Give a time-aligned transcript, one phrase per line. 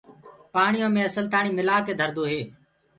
[0.53, 2.41] پآڻيو مي اسل تآڻي مِلآ ڪي ڌردو هي۔